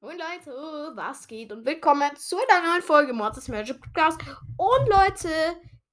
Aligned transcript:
Moin 0.00 0.16
Leute, 0.16 0.52
was 0.94 1.26
geht 1.26 1.50
und 1.50 1.66
willkommen 1.66 2.14
zu 2.14 2.36
einer 2.36 2.68
neuen 2.68 2.82
Folge 2.82 3.12
Mortis 3.12 3.48
Magic 3.48 3.80
Podcast. 3.80 4.20
Und 4.56 4.88
Leute, 4.88 5.28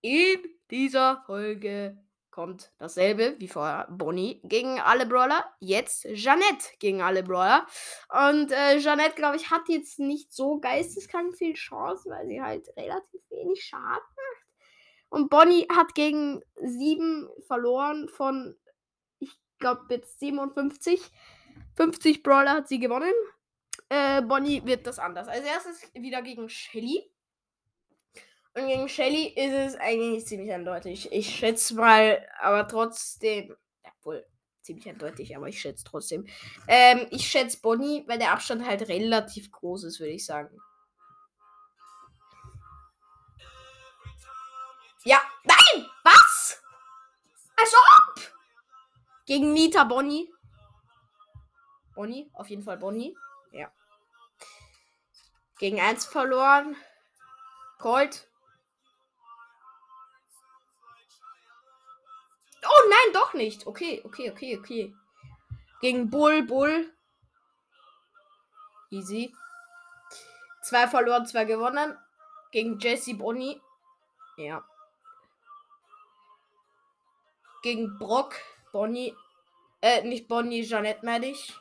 in 0.02 0.46
dieser 0.70 1.24
Folge 1.26 1.98
kommt 2.30 2.72
dasselbe 2.78 3.34
wie 3.40 3.48
vorher. 3.48 3.88
Bonnie 3.90 4.42
gegen 4.44 4.80
alle 4.80 5.08
Brawler, 5.08 5.44
jetzt 5.60 6.04
Jeannette 6.04 6.68
gegen 6.78 7.02
alle 7.02 7.24
Brawler. 7.24 7.66
Und 8.10 8.52
äh, 8.52 8.78
Jeannette, 8.78 9.16
glaube 9.16 9.38
ich, 9.38 9.50
hat 9.50 9.68
jetzt 9.70 9.98
nicht 9.98 10.32
so 10.32 10.60
geisteskrank 10.60 11.36
viel 11.36 11.56
Chance, 11.56 12.08
weil 12.08 12.28
sie 12.28 12.40
halt 12.40 12.68
relativ 12.78 13.22
wenig 13.32 13.64
Schaden 13.64 13.88
macht. 13.88 14.46
Und 15.10 15.32
Bonnie 15.32 15.68
hat 15.76 15.96
gegen 15.96 16.44
sieben 16.62 17.28
verloren 17.48 18.08
von, 18.10 18.56
ich 19.18 19.32
glaube, 19.58 19.82
jetzt 19.90 20.20
57. 20.20 21.12
50 21.76 22.22
Brawler 22.22 22.52
hat 22.52 22.68
sie 22.68 22.78
gewonnen. 22.78 23.12
Äh, 23.90 24.22
Bonnie 24.22 24.66
wird 24.66 24.88
das 24.88 25.00
anders. 25.00 25.28
Als 25.28 25.46
erstes 25.46 25.92
wieder 25.94 26.22
gegen 26.22 26.50
Shelly. 26.50 27.12
Und 28.56 28.68
gegen 28.68 28.88
Shelly 28.88 29.28
ist 29.28 29.54
es 29.54 29.76
eigentlich 29.76 30.26
ziemlich 30.26 30.52
eindeutig. 30.52 31.12
Ich 31.12 31.36
schätze 31.36 31.76
mal, 31.76 32.26
aber 32.40 32.68
trotzdem. 32.68 33.56
Ja, 33.84 33.92
wohl 34.04 34.26
ziemlich 34.62 34.90
eindeutig, 34.90 35.36
aber 35.36 35.48
ich 35.48 35.62
schätze 35.62 35.84
trotzdem. 35.84 36.26
Ähm, 36.68 37.08
ich 37.12 37.28
schätze 37.28 37.60
Bonnie, 37.62 38.04
weil 38.08 38.18
der 38.18 38.32
Abstand 38.32 38.66
halt 38.66 38.88
relativ 38.88 39.52
groß 39.52 39.84
ist, 39.84 40.00
würde 40.00 40.14
ich 40.14 40.26
sagen. 40.26 40.60
Ja, 45.04 45.22
nein! 45.44 45.86
Was? 46.04 46.64
Also 47.56 47.78
ob! 47.78 48.22
Gegen 49.28 49.54
Nita 49.54 49.84
Bonnie. 49.84 50.34
Bonnie, 51.94 52.30
auf 52.34 52.50
jeden 52.50 52.64
Fall 52.64 52.78
Bonnie. 52.78 53.16
Ja. 53.56 53.72
Gegen 55.60 55.80
1 55.80 56.06
verloren. 56.06 56.76
Colt. 57.80 58.28
Oh 62.64 62.90
nein, 62.90 63.14
doch 63.14 63.34
nicht. 63.34 63.66
Okay, 63.66 64.02
okay, 64.04 64.32
okay, 64.32 64.58
okay. 64.58 64.96
Gegen 65.80 66.10
Bull, 66.10 66.44
Bull. 66.44 66.94
Easy. 68.90 69.34
Zwei 70.62 70.88
verloren, 70.88 71.26
zwei 71.26 71.46
gewonnen. 71.46 71.98
Gegen 72.52 72.78
Jesse 72.80 73.14
Bonnie. 73.14 73.62
Ja. 74.38 74.66
Gegen 77.62 77.98
Brock, 78.00 78.36
Bonnie. 78.74 79.16
Äh, 79.82 80.02
nicht 80.04 80.28
Bonnie, 80.28 80.64
Jeanette 80.64 81.06
meine 81.06 81.28
ich. 81.28 81.54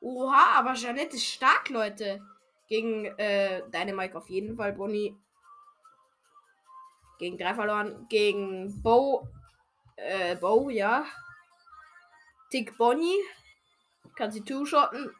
Oha, 0.00 0.58
aber 0.58 0.74
Jeannette 0.74 1.16
ist 1.16 1.26
stark, 1.26 1.68
Leute. 1.68 2.22
Gegen 2.68 3.06
äh, 3.18 3.62
deine 3.70 3.94
Mike 3.94 4.16
auf 4.16 4.28
jeden 4.28 4.56
Fall, 4.56 4.72
Bonnie. 4.72 5.16
Gegen 7.18 7.38
drei 7.38 7.54
verloren. 7.54 8.06
Gegen 8.08 8.82
Bo. 8.82 9.26
Äh, 9.96 10.36
Bo, 10.36 10.68
ja. 10.70 11.06
Tick 12.50 12.76
Bonnie. 12.76 13.18
Kann 14.14 14.30
sie 14.30 14.42
two-shotten. 14.42 15.14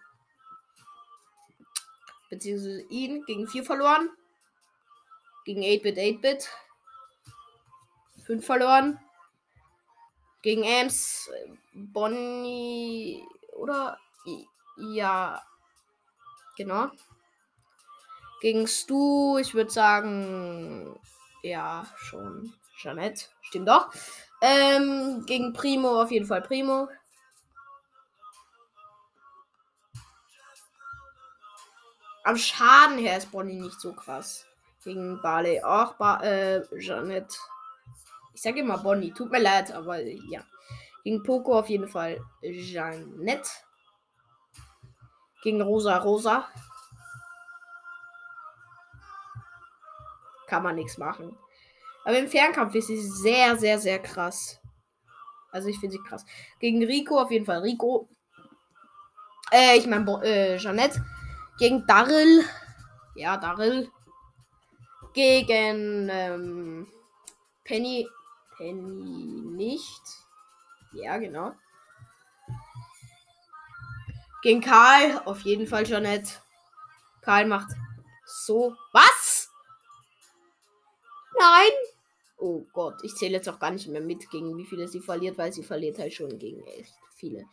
Beziehungsweise 2.30 2.82
ihn 2.88 3.24
gegen 3.24 3.46
vier 3.46 3.64
verloren. 3.64 4.10
Gegen 5.44 5.62
8-Bit, 5.62 5.98
8-Bit. 5.98 6.50
Fünf 8.24 8.44
verloren. 8.44 8.98
Gegen 10.42 10.64
Ams. 10.64 11.30
Bonnie. 11.72 13.24
Oder? 13.54 13.98
Ja. 14.76 15.42
Genau. 16.56 16.90
Gegen 18.40 18.66
Stu, 18.66 19.38
ich 19.38 19.54
würde 19.54 19.70
sagen, 19.70 20.98
ja, 21.42 21.86
schon. 21.96 22.52
Jeanette, 22.76 23.26
stimmt 23.40 23.68
doch. 23.68 23.90
Ähm, 24.42 25.24
gegen 25.26 25.52
Primo 25.54 26.02
auf 26.02 26.10
jeden 26.10 26.26
Fall 26.26 26.42
Primo. 26.42 26.88
Am 32.24 32.36
Schaden 32.36 32.98
her 32.98 33.16
ist 33.16 33.30
Bonnie 33.30 33.60
nicht 33.60 33.80
so 33.80 33.92
krass. 33.92 34.46
Gegen 34.84 35.20
Barley 35.22 35.62
auch, 35.62 35.94
ba 35.94 36.20
äh, 36.22 36.62
Jeanette. 36.78 37.34
Ich 38.34 38.42
sage 38.42 38.60
immer 38.60 38.78
Bonnie, 38.78 39.12
tut 39.12 39.30
mir 39.30 39.40
leid, 39.40 39.72
aber 39.72 40.00
ja. 40.00 40.44
Gegen 41.04 41.22
Poco 41.22 41.58
auf 41.58 41.68
jeden 41.68 41.88
Fall 41.88 42.20
Jeanette. 42.42 43.48
Gegen 45.46 45.62
Rosa 45.62 45.98
Rosa. 45.98 46.48
Kann 50.48 50.64
man 50.64 50.74
nichts 50.74 50.98
machen. 50.98 51.38
Aber 52.04 52.18
im 52.18 52.26
Fernkampf 52.26 52.74
ist 52.74 52.88
sie 52.88 53.00
sehr, 53.00 53.56
sehr, 53.56 53.78
sehr 53.78 54.00
krass. 54.00 54.60
Also 55.52 55.68
ich 55.68 55.78
finde 55.78 55.92
sie 55.92 56.02
krass. 56.02 56.24
Gegen 56.58 56.84
Rico 56.84 57.16
auf 57.20 57.30
jeden 57.30 57.46
Fall 57.46 57.60
Rico. 57.60 58.08
Äh, 59.52 59.78
ich 59.78 59.86
meine 59.86 60.20
äh, 60.24 60.56
Jeanette. 60.58 61.06
Gegen 61.60 61.86
Daryl. 61.86 62.42
Ja, 63.14 63.36
Daryl. 63.36 63.88
Gegen 65.14 66.08
ähm, 66.10 66.88
Penny. 67.62 68.08
Penny 68.56 69.44
nicht. 69.54 70.02
Ja, 70.92 71.18
genau. 71.18 71.52
Gegen 74.42 74.60
Karl. 74.60 75.22
Auf 75.24 75.40
jeden 75.40 75.66
Fall 75.66 75.84
Jeanette. 75.84 76.30
Karl 77.22 77.46
macht 77.46 77.70
so. 78.24 78.74
Was? 78.92 79.50
Nein. 81.38 81.70
Oh 82.38 82.66
Gott, 82.72 83.02
ich 83.02 83.14
zähle 83.14 83.34
jetzt 83.34 83.48
auch 83.48 83.58
gar 83.58 83.70
nicht 83.70 83.88
mehr 83.88 84.00
mit, 84.00 84.30
gegen 84.30 84.56
wie 84.58 84.66
viele 84.66 84.88
sie 84.88 85.00
verliert, 85.00 85.38
weil 85.38 85.52
sie 85.52 85.62
verliert 85.62 85.98
halt 85.98 86.12
schon 86.12 86.38
gegen 86.38 86.62
echt 86.66 86.94
viele. 87.14 87.44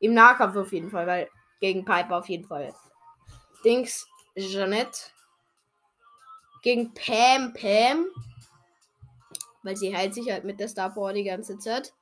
Im 0.00 0.12
Nahkampf 0.12 0.56
auf 0.56 0.72
jeden 0.72 0.90
Fall, 0.90 1.06
weil 1.06 1.30
gegen 1.60 1.84
Piper 1.84 2.18
auf 2.18 2.28
jeden 2.28 2.44
Fall. 2.44 2.74
Dings, 3.64 4.06
Jeanette. 4.36 4.98
Gegen 6.62 6.92
Pam, 6.94 7.54
Pam. 7.54 8.06
Weil 9.62 9.76
sie 9.76 9.96
heilt 9.96 10.14
sich 10.14 10.30
halt 10.30 10.44
mit 10.44 10.60
der 10.60 10.68
Star 10.68 10.92
Power 10.92 11.12
die 11.12 11.24
ganze 11.24 11.58
Zeit 11.58 11.94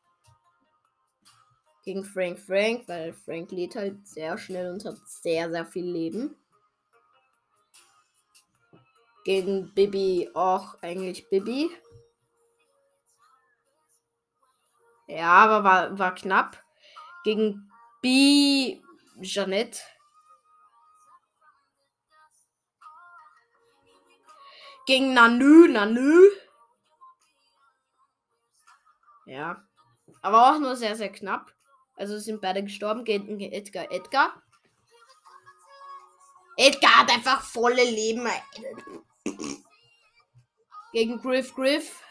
gegen 1.82 2.04
Frank 2.04 2.38
Frank, 2.38 2.88
weil 2.88 3.12
Frank 3.12 3.50
lädt 3.50 3.74
halt 3.74 4.06
sehr 4.06 4.38
schnell 4.38 4.72
und 4.72 4.84
hat 4.84 4.96
sehr, 5.06 5.50
sehr 5.50 5.66
viel 5.66 5.84
Leben. 5.84 6.36
Gegen 9.24 9.72
Bibi 9.74 10.30
auch 10.34 10.76
eigentlich 10.82 11.28
Bibi. 11.28 11.70
Ja, 15.06 15.44
aber 15.44 15.64
war, 15.64 15.98
war 15.98 16.14
knapp. 16.14 16.62
Gegen 17.24 17.70
B. 18.00 18.80
Jeannette. 19.20 19.80
Gegen 24.86 25.14
Nanü, 25.14 25.68
Nanü. 25.68 26.30
Ja. 29.26 29.62
Aber 30.22 30.50
auch 30.50 30.58
nur 30.58 30.74
sehr, 30.76 30.96
sehr 30.96 31.12
knapp. 31.12 31.52
Also 31.96 32.18
sind 32.18 32.40
beide 32.40 32.62
gestorben. 32.62 33.04
Gegen 33.04 33.40
Edgar. 33.40 33.90
Edgar. 33.90 34.42
Edgar 36.56 37.00
hat 37.00 37.10
einfach 37.10 37.42
volle 37.42 37.84
Leben. 37.84 38.28
Gegen 40.92 41.20
Griff 41.20 41.54
Griff. 41.54 42.02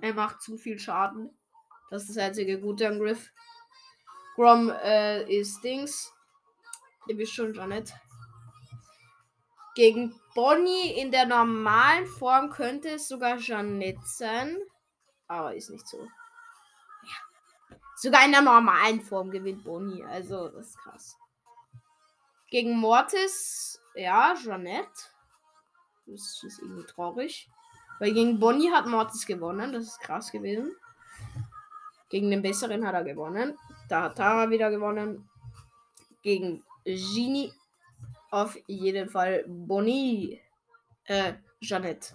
Er 0.00 0.14
macht 0.14 0.42
zu 0.42 0.56
viel 0.56 0.78
Schaden. 0.78 1.30
Das 1.90 2.02
ist 2.02 2.16
das 2.16 2.24
einzige 2.24 2.60
Gute 2.60 2.88
an 2.88 2.98
Griff. 2.98 3.32
Grom 4.34 4.70
äh, 4.70 5.22
ist 5.32 5.62
Dings. 5.62 6.12
Ihr 7.06 7.16
wisst 7.16 7.34
schon, 7.34 7.54
Janet. 7.54 7.92
Gegen 9.74 10.14
Bonnie 10.34 10.92
in 11.00 11.10
der 11.10 11.26
normalen 11.26 12.06
Form 12.06 12.50
könnte 12.50 12.90
es 12.90 13.08
sogar 13.08 13.38
Janet 13.38 13.98
sein. 14.04 14.58
Aber 15.26 15.54
ist 15.54 15.70
nicht 15.70 15.86
so. 15.86 16.06
Sogar 17.96 18.24
in 18.24 18.32
der 18.32 18.42
normalen 18.42 19.00
Form 19.00 19.30
gewinnt 19.30 19.64
Bonnie. 19.64 20.04
Also, 20.04 20.48
das 20.48 20.68
ist 20.68 20.78
krass. 20.78 21.16
Gegen 22.48 22.78
Mortis, 22.78 23.80
ja, 23.94 24.34
Jeanette. 24.34 24.88
Das 26.06 26.42
ist 26.42 26.60
irgendwie 26.60 26.86
traurig. 26.86 27.48
Weil 27.98 28.12
gegen 28.12 28.38
Bonnie 28.38 28.70
hat 28.70 28.86
Mortis 28.86 29.26
gewonnen. 29.26 29.72
Das 29.72 29.84
ist 29.84 30.00
krass 30.00 30.30
gewesen. 30.30 30.74
Gegen 32.10 32.30
den 32.30 32.42
besseren 32.42 32.86
hat 32.86 32.94
er 32.94 33.04
gewonnen. 33.04 33.58
Da 33.88 34.02
hat 34.02 34.16
Tara 34.16 34.50
wieder 34.50 34.70
gewonnen. 34.70 35.28
Gegen 36.22 36.64
Genie 36.84 37.52
auf 38.30 38.56
jeden 38.66 39.08
Fall 39.08 39.44
Bonnie. 39.46 40.40
Äh, 41.04 41.34
Jeanette. 41.60 42.14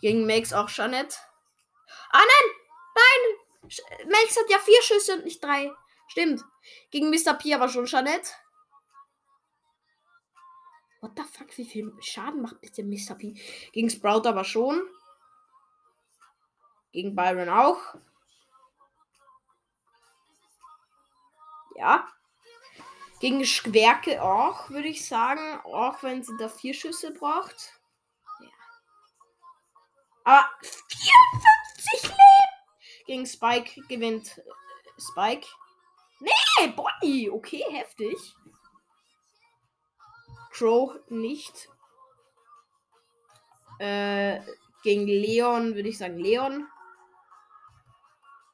Gegen 0.00 0.26
Max 0.26 0.52
auch 0.52 0.68
Jeanette. 0.68 1.16
Ah 2.10 2.18
nein! 2.18 2.59
Max 4.06 4.36
hat 4.36 4.50
ja 4.50 4.58
vier 4.58 4.82
Schüsse 4.82 5.14
und 5.14 5.24
nicht 5.24 5.42
drei. 5.42 5.70
Stimmt. 6.08 6.42
Gegen 6.90 7.10
Mr. 7.10 7.34
P 7.34 7.54
aber 7.54 7.68
schon 7.68 7.86
Jeanette. 7.86 8.30
What 11.00 11.12
the 11.16 11.22
fuck, 11.22 11.56
wie 11.56 11.64
viel 11.64 11.92
Schaden 12.00 12.42
macht 12.42 12.60
bitte 12.60 12.82
Mr. 12.82 13.14
P? 13.14 13.34
Gegen 13.72 13.88
Sprout 13.88 14.26
aber 14.26 14.44
schon. 14.44 14.82
Gegen 16.92 17.14
Byron 17.14 17.48
auch. 17.48 17.94
Ja. 21.76 22.08
Gegen 23.20 23.44
Schwerke 23.44 24.22
auch, 24.22 24.68
würde 24.70 24.88
ich 24.88 25.06
sagen. 25.06 25.60
Auch 25.60 26.02
wenn 26.02 26.22
sie 26.22 26.36
da 26.38 26.48
vier 26.48 26.74
Schüsse 26.74 27.12
braucht. 27.12 27.80
Ja. 28.40 28.48
Aber 30.24 30.50
54 30.60 30.60
Leben! 30.60 30.89
Gegen 33.10 33.26
Spike 33.26 33.82
gewinnt 33.88 34.40
Spike. 34.96 35.44
Nee, 36.20 36.68
Bonnie! 36.76 37.28
Okay, 37.28 37.64
heftig. 37.68 38.36
Crow 40.52 40.94
nicht. 41.08 41.68
Äh, 43.80 44.38
gegen 44.84 45.08
Leon 45.08 45.74
würde 45.74 45.88
ich 45.88 45.98
sagen 45.98 46.18
Leon. 46.18 46.68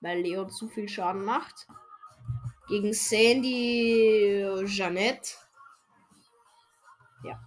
Weil 0.01 0.23
Leon 0.23 0.49
zu 0.49 0.69
viel 0.69 0.89
Schaden 0.89 1.27
macht. 1.27 1.67
Gegen 2.67 2.95
Sandy 2.95 4.43
Jeannette. 4.65 5.33
Ja. 7.25 7.47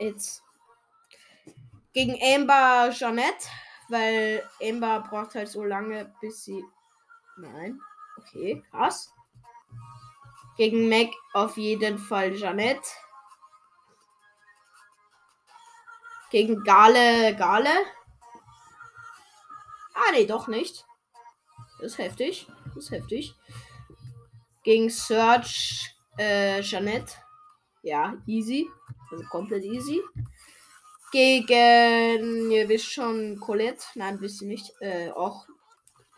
Jetzt. 0.00 0.42
Gegen 1.92 2.18
Amber 2.20 2.90
Jeannette. 2.90 3.46
Weil 3.92 4.42
Amber 4.62 5.00
braucht 5.00 5.34
halt 5.34 5.48
so 5.48 5.64
lange, 5.64 6.14
bis 6.22 6.44
sie. 6.44 6.64
Nein. 7.36 7.78
Okay, 8.16 8.64
krass. 8.70 9.12
Gegen 10.56 10.88
Mac 10.88 11.10
auf 11.34 11.58
jeden 11.58 11.98
Fall 11.98 12.34
Jeannette. 12.34 12.88
Gegen 16.30 16.64
Gale, 16.64 17.36
Gale. 17.36 17.68
Ah, 19.94 20.10
nee, 20.12 20.24
doch 20.24 20.48
nicht. 20.48 20.86
Das 21.78 21.92
ist 21.92 21.98
heftig. 21.98 22.46
Das 22.68 22.84
ist 22.84 22.90
heftig. 22.92 23.34
Gegen 24.62 24.88
Search, 24.88 25.94
äh, 26.16 26.62
Jeanette. 26.62 27.12
Ja, 27.82 28.16
easy. 28.26 28.70
Also 29.10 29.22
komplett 29.26 29.64
easy. 29.64 30.00
Gegen, 31.12 32.50
ihr 32.50 32.68
wisst 32.70 32.90
schon, 32.90 33.38
Colette. 33.38 33.84
Nein, 33.94 34.20
wisst 34.20 34.40
ihr 34.40 34.48
nicht. 34.48 34.72
Äh, 34.80 35.10
auch 35.10 35.46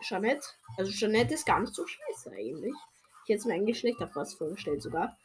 Jeanette. 0.01 0.47
Also 0.79 0.93
Jeanette 0.93 1.35
ist 1.35 1.47
gar 1.47 1.59
nicht 1.59 1.75
so 1.75 1.85
scheiße 1.85 2.31
eigentlich. 2.31 2.75
Ich 3.25 3.31
hätte 3.31 3.39
es 3.41 3.45
mir 3.45 3.55
eigentlich 3.55 3.81
schlechter 3.81 4.07
fast 4.07 4.39
vorgestellt 4.39 4.83
sogar. 4.83 5.17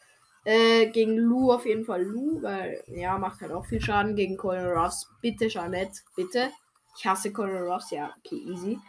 Äh, 0.43 0.87
gegen 0.87 1.17
Lu 1.17 1.51
auf 1.51 1.65
jeden 1.65 1.85
Fall 1.85 2.01
Lu, 2.01 2.41
weil 2.41 2.83
ja, 2.87 3.17
macht 3.19 3.41
halt 3.41 3.51
auch 3.51 3.65
viel 3.65 3.81
Schaden 3.81 4.15
gegen 4.15 4.37
Colin 4.37 4.65
Ruffs. 4.65 5.07
Bitte, 5.21 5.47
Jeanette, 5.47 5.99
bitte. 6.15 6.51
Ich 6.97 7.05
hasse 7.05 7.31
Colin 7.31 7.63
Ruffs, 7.63 7.91
ja, 7.91 8.15
okay, 8.17 8.37
easy. 8.37 8.79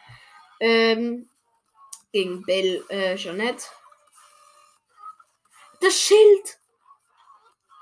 Ähm, 0.61 1.29
gegen 2.13 2.43
Bell, 2.45 2.83
äh, 2.89 3.17
Jeanette. 3.17 3.67
Das 5.81 5.95
Schild! 5.95 6.59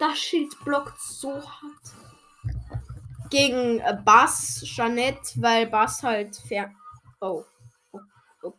Das 0.01 0.19
Schild 0.19 0.53
blockt 0.65 1.01
so 1.01 1.35
hart. 1.35 2.08
Gegen 3.31 3.81
äh, 3.81 3.97
Bass, 4.05 4.63
Jeanette, 4.65 5.33
weil 5.37 5.67
Bass 5.67 6.03
halt 6.03 6.37
fer. 6.37 6.73
Oh. 7.21 7.45
oh, 7.93 8.01
oh. 8.43 8.55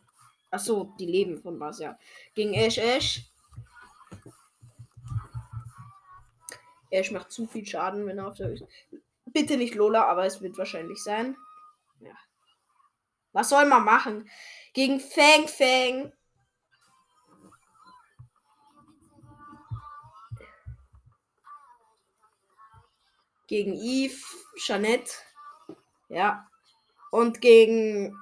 Achso, 0.50 0.94
die 0.98 1.06
leben 1.06 1.40
von 1.42 1.58
Bass, 1.58 1.80
ja. 1.80 1.98
Gegen 2.34 2.54
Ash 2.54 2.78
Ash. 2.78 3.30
Ash 6.90 7.10
macht 7.10 7.30
zu 7.30 7.46
viel 7.46 7.66
Schaden, 7.66 8.06
wenn 8.06 8.18
er 8.18 8.28
auf 8.28 8.36
der. 8.36 8.54
Bitte 9.26 9.56
nicht 9.56 9.74
Lola, 9.74 10.06
aber 10.06 10.26
es 10.26 10.40
wird 10.40 10.58
wahrscheinlich 10.58 11.02
sein. 11.02 11.36
Ja. 12.00 12.14
Was 13.32 13.48
soll 13.48 13.66
man 13.66 13.84
machen? 13.84 14.28
Gegen 14.72 14.98
Fang 14.98 15.46
Fang. 15.46 16.12
Gegen 23.50 23.74
Eve, 23.74 24.14
Jeanette. 24.54 25.10
Ja. 26.08 26.46
Und 27.10 27.40
gegen. 27.40 28.16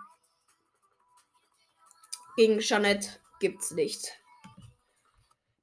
Gegen 2.36 2.60
Jeanette 2.60 3.20
gibt's 3.38 3.72
nicht. 3.72 4.08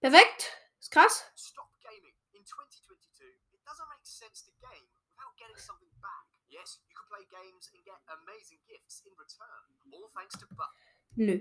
Perfekt. 0.02 0.54
Ist 0.80 0.92
krass. 0.92 1.26
Stop 1.36 1.66
gaming. 1.82 2.14
In 2.34 2.46
2022, 2.46 3.26
it 3.26 3.66
doesn't 3.66 3.90
make 3.90 4.06
sense 4.06 4.46
to 4.46 4.52
game 4.62 4.86
without 5.18 5.34
getting 5.36 5.58
something 5.58 5.90
back. 6.00 6.30
Yes, 6.48 6.78
you 6.86 6.94
can 6.94 7.10
play 7.10 7.26
games 7.26 7.72
and 7.74 7.82
get 7.82 7.98
amazing 8.22 8.62
gifts 8.70 9.02
in 9.02 9.18
return. 9.18 9.66
All 9.90 10.12
thanks 10.14 10.38
to 10.38 10.46
Buck. 10.54 10.70
Nö. 11.18 11.40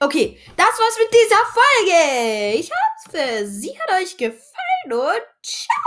Okay, 0.00 0.40
das 0.56 0.78
war's 0.78 0.96
mit 0.96 1.12
dieser 1.12 1.44
Folge. 1.52 2.54
Ich 2.60 2.70
hoffe, 2.70 3.46
sie 3.46 3.78
hat 3.78 4.00
euch 4.00 4.16
gefallen 4.16 4.92
und 4.92 5.44
ciao. 5.44 5.78